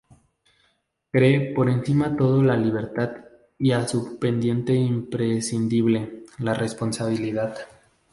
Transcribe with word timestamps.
Cree 1.11 1.53
por-encima 1.53 2.17
todo 2.17 2.39
en 2.39 2.47
la 2.47 2.57
libertad 2.57 3.17
y 3.59 3.71
a 3.73 3.87
su 3.87 4.17
pendiente 4.17 4.73
imprescindible, 4.73 6.23
la 6.39 6.55
responsabilidad. 6.55 7.55